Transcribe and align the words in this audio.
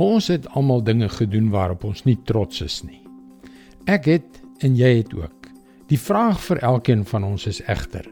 Ons 0.00 0.30
het 0.32 0.46
almal 0.56 0.80
dinge 0.80 1.10
gedoen 1.12 1.50
waarop 1.52 1.82
ons 1.84 2.06
nie 2.06 2.16
trots 2.24 2.62
is 2.64 2.78
nie. 2.86 3.02
Ek 3.84 4.06
het 4.08 4.38
en 4.64 4.78
jy 4.78 4.94
het 5.02 5.12
ook. 5.12 5.50
Die 5.92 6.00
vraag 6.00 6.40
vir 6.40 6.62
elkeen 6.64 7.02
van 7.04 7.26
ons 7.26 7.44
is 7.50 7.60
egter: 7.68 8.06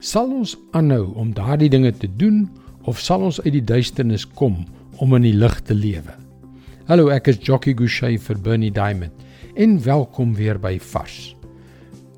sal 0.00 0.32
ons 0.34 0.56
aanhou 0.74 1.12
om 1.14 1.30
daardie 1.36 1.70
dinge 1.70 1.92
te 1.94 2.10
doen 2.18 2.48
of 2.90 2.98
sal 2.98 3.22
ons 3.22 3.38
uit 3.44 3.52
die 3.54 3.62
duisternis 3.70 4.26
kom 4.26 4.64
om 4.98 5.14
in 5.14 5.28
die 5.28 5.36
lig 5.36 5.60
te 5.62 5.78
lewe? 5.78 6.16
Hallo, 6.90 7.06
ek 7.14 7.30
is 7.30 7.38
Jockey 7.38 7.76
Gouchee 7.78 8.18
vir 8.18 8.42
Bernie 8.42 8.74
Diamond 8.74 9.14
en 9.54 9.78
welkom 9.84 10.34
weer 10.34 10.58
by 10.58 10.78
Vars. 10.90 11.36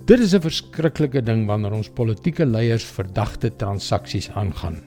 Dit 0.08 0.20
is 0.20 0.32
'n 0.34 0.40
verskriklike 0.40 1.20
ding 1.20 1.46
wanneer 1.46 1.72
ons 1.72 1.92
politieke 1.92 2.46
leiers 2.46 2.84
verdagte 2.84 3.50
transaksies 3.56 4.30
aangaan. 4.30 4.80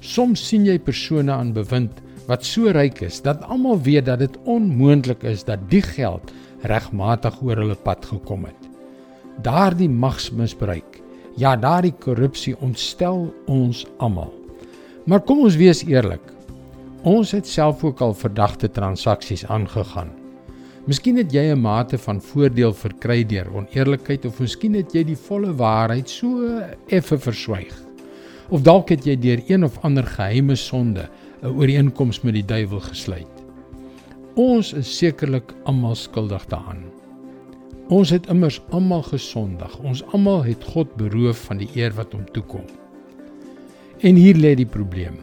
Soms 0.00 0.48
sien 0.48 0.66
jy 0.66 0.78
persone 0.78 1.30
aan 1.30 1.52
bewind 1.52 2.02
wat 2.26 2.44
so 2.46 2.70
ryk 2.74 3.00
is 3.02 3.20
dat 3.22 3.42
almal 3.50 3.80
weet 3.82 4.06
dat 4.06 4.18
dit 4.18 4.38
onmoontlik 4.44 5.22
is 5.22 5.44
dat 5.44 5.58
die 5.70 5.82
geld 5.82 6.32
regmatig 6.62 7.40
oor 7.42 7.56
hulle 7.56 7.76
pad 7.76 8.04
gekom 8.06 8.44
het. 8.44 8.68
Daardie 9.42 9.88
magsmisbruik, 9.88 11.00
ja, 11.36 11.56
daardie 11.56 11.94
korrupsie 11.98 12.54
ontstel 12.60 13.30
ons 13.46 13.86
almal. 13.98 14.32
Maar 15.06 15.22
kom 15.26 15.42
ons 15.42 15.58
wees 15.58 15.82
eerlik. 15.88 16.22
Ons 17.02 17.32
het 17.34 17.48
self 17.48 17.82
ook 17.84 18.00
al 18.00 18.14
verdagte 18.14 18.70
transaksies 18.70 19.46
aangegaan. 19.50 20.12
Miskien 20.86 21.16
het 21.16 21.32
jy 21.32 21.42
'n 21.50 21.60
mate 21.60 21.98
van 21.98 22.20
voordeel 22.20 22.72
verkry 22.74 23.24
deur 23.24 23.46
oneerlikheid 23.54 24.24
of 24.24 24.40
miskien 24.40 24.74
het 24.74 24.94
jy 24.94 25.04
die 25.04 25.16
volle 25.16 25.54
waarheid 25.54 26.10
so 26.10 26.60
effe 26.86 27.18
verswyg. 27.18 27.74
Of 28.50 28.62
dalk 28.62 28.88
het 28.88 29.04
jy 29.04 29.16
deur 29.16 29.42
een 29.46 29.64
of 29.64 29.78
ander 29.82 30.04
geheime 30.04 30.56
sonde 30.56 31.08
'n 31.42 31.50
ooreenkoms 31.58 32.20
met 32.22 32.36
die 32.36 32.44
duiwel 32.46 32.80
gesluit. 32.80 33.38
Ons 34.38 34.72
is 34.78 34.90
sekerlik 34.98 35.54
almal 35.66 35.96
skuldig 35.98 36.44
daaraan. 36.46 36.84
Ons 37.90 38.12
het 38.14 38.28
immers 38.30 38.60
almal 38.70 39.02
gesondig. 39.02 39.74
Ons 39.82 40.04
almal 40.14 40.44
het 40.46 40.62
God 40.64 40.94
beroof 40.96 41.40
van 41.50 41.58
die 41.58 41.68
eer 41.74 41.92
wat 41.98 42.14
hom 42.14 42.22
toekom. 42.32 42.64
En 44.00 44.14
hier 44.14 44.38
lê 44.38 44.54
die 44.54 44.66
probleem. 44.66 45.18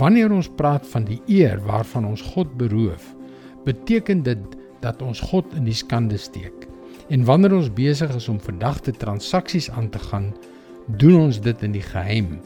Wanneer 0.00 0.32
ons 0.32 0.48
praat 0.48 0.86
van 0.88 1.04
die 1.04 1.20
eer 1.26 1.60
waarvan 1.64 2.06
ons 2.08 2.24
God 2.32 2.48
beroof, 2.56 3.14
beteken 3.64 4.22
dit 4.22 4.56
dat 4.80 5.02
ons 5.02 5.20
God 5.20 5.52
in 5.54 5.68
die 5.68 5.76
skande 5.76 6.16
steek. 6.16 6.64
En 7.08 7.24
wanneer 7.24 7.54
ons 7.56 7.72
besig 7.72 8.14
is 8.16 8.28
om 8.28 8.40
verdagte 8.40 8.92
transaksies 8.92 9.70
aan 9.70 9.90
te 9.92 9.98
gaan, 9.98 10.32
doen 10.96 11.28
ons 11.28 11.40
dit 11.40 11.62
in 11.62 11.76
die 11.76 11.84
geheim. 11.84 12.38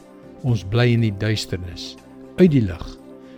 Ons 0.43 0.63
bly 0.67 0.91
in 0.91 1.07
die 1.07 1.15
duisternis, 1.17 1.95
uit 2.35 2.51
die 2.51 2.65
lig 2.67 2.92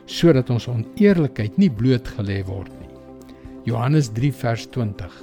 sodat 0.06 0.50
ons 0.54 0.68
oneerlikheid 0.70 1.58
nie 1.58 1.70
blootgelê 1.70 2.42
word 2.48 2.72
nie. 2.80 2.92
Johannes 3.66 4.12
3 4.14 4.32
vers 4.42 4.68
20. 4.76 5.14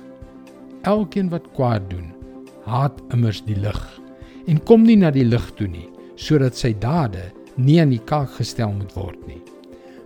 Elkeen 0.91 1.29
wat 1.31 1.47
kwaad 1.55 1.87
doen, 1.91 2.11
haat 2.67 2.99
immers 3.15 3.43
die 3.47 3.59
lig 3.59 3.83
en 4.51 4.59
kom 4.67 4.83
nie 4.83 4.99
na 4.99 5.13
die 5.15 5.27
lig 5.27 5.45
toe 5.55 5.69
nie, 5.71 5.87
sodat 6.19 6.59
sy 6.59 6.73
dade 6.83 7.29
nie 7.55 7.79
aan 7.79 7.93
die 7.95 8.03
kaak 8.03 8.33
gestel 8.41 8.73
moet 8.75 8.91
word 8.99 9.21
nie. 9.29 9.39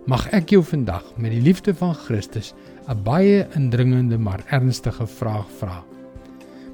Mag 0.06 0.27
ek 0.36 0.52
jou 0.52 0.60
vandag 0.62 1.06
met 1.16 1.32
die 1.32 1.42
liefde 1.42 1.72
van 1.74 1.94
Christus 1.94 2.52
'n 2.88 3.02
baie 3.02 3.47
indringende 3.56 4.19
maar 4.19 4.44
ernstige 4.50 5.06
vraag 5.06 5.48
vra. 5.58 5.82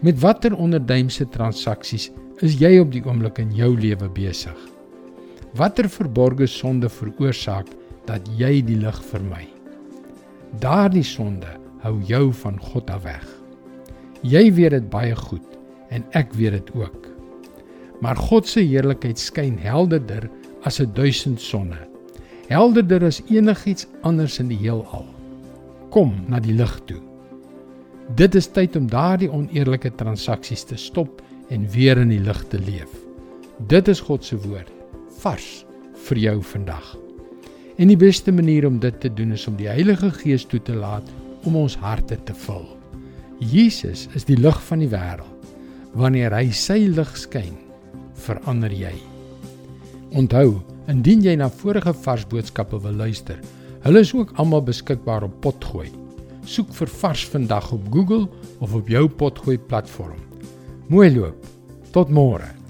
Met 0.03 0.20
watter 0.20 0.55
onderduimse 0.55 1.28
transaksies 1.28 2.11
is 2.42 2.58
jy 2.58 2.78
op 2.80 2.91
die 2.92 3.05
oomblik 3.06 3.39
in 3.39 3.55
jou 3.55 3.77
lewe 3.78 4.08
besig? 4.08 4.58
Watter 5.55 5.89
verborgde 5.89 6.47
sonde 6.47 6.89
veroorsaak 6.89 7.67
dat 8.06 8.27
jy 8.39 8.61
die 8.67 8.78
lig 8.81 8.98
vermy. 9.11 9.47
Daardie 10.61 11.05
sonde 11.06 11.48
hou 11.83 11.97
jou 12.06 12.33
van 12.42 12.58
God 12.61 12.91
af 12.91 13.05
weg. 13.06 13.25
Jy 14.22 14.53
weet 14.55 14.77
dit 14.77 14.91
baie 14.91 15.14
goed 15.19 15.56
en 15.91 16.05
ek 16.18 16.35
weet 16.39 16.58
dit 16.58 16.74
ook. 16.79 17.08
Maar 18.02 18.18
God 18.18 18.48
se 18.48 18.62
heerlikheid 18.62 19.18
skyn 19.18 19.58
helderder 19.58 20.29
as 20.62 20.80
'n 20.80 20.92
duisend 20.95 21.41
sonne. 21.41 21.79
Helderder 22.48 23.05
as 23.05 23.23
enigiets 23.30 23.86
anders 24.02 24.39
in 24.39 24.48
die 24.48 24.58
heelal. 24.58 25.07
Kom 25.91 26.14
na 26.29 26.41
die 26.41 26.55
lig 26.55 26.80
toe. 26.86 27.01
Dit 28.17 28.35
is 28.35 28.46
tyd 28.46 28.77
om 28.77 28.86
daardie 28.86 29.30
oneerlike 29.30 29.95
transaksies 29.95 30.64
te 30.64 30.77
stop 30.77 31.23
en 31.48 31.68
weer 31.70 31.98
in 31.98 32.08
die 32.08 32.20
lig 32.20 32.45
te 32.48 32.58
leef. 32.58 32.91
Dit 33.68 33.89
is 33.89 34.01
God 34.01 34.24
se 34.24 34.36
woord 34.36 34.73
vars 35.23 35.64
vir 36.08 36.18
jou 36.18 36.42
vandag. 36.42 36.96
En 37.83 37.91
die 37.91 37.98
beste 37.98 38.31
manier 38.31 38.63
om 38.69 38.77
dit 38.79 38.95
te 39.03 39.11
doen 39.11 39.33
is 39.35 39.48
om 39.51 39.57
die 39.59 39.67
Heilige 39.67 40.13
Gees 40.15 40.45
toe 40.47 40.61
te 40.63 40.75
laat 40.77 41.09
om 41.48 41.57
ons 41.59 41.75
harte 41.83 42.15
te 42.29 42.35
vul. 42.45 42.63
Jesus 43.43 44.05
is 44.15 44.27
die 44.29 44.37
lig 44.39 44.61
van 44.69 44.85
die 44.85 44.91
wêreld. 44.93 45.27
Wanneer 45.98 46.31
hy 46.37 46.53
sy 46.55 46.79
lig 46.95 47.11
skyn, 47.19 47.57
verander 48.23 48.71
jy. 48.71 48.92
Onthou, 50.15 50.61
indien 50.92 51.27
jy 51.27 51.35
na 51.41 51.51
vorige 51.51 51.91
vars 52.05 52.23
boodskappe 52.31 52.79
wil 52.87 53.03
luister, 53.03 53.42
hulle 53.83 54.07
is 54.07 54.15
ook 54.15 54.31
almal 54.39 54.63
beskikbaar 54.71 55.27
op 55.27 55.35
Potgooi. 55.42 55.91
Soek 56.47 56.71
vir 56.79 56.97
Vars 57.03 57.27
vandag 57.35 57.73
op 57.75 57.91
Google 57.91 58.29
of 58.63 58.79
op 58.79 58.95
jou 58.95 59.09
Potgooi 59.11 59.59
platform. 59.59 60.23
Mooi 60.87 61.11
loop. 61.19 61.51
Tot 61.91 62.15
môre. 62.15 62.61